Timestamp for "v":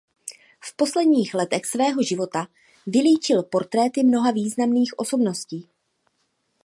0.59-0.75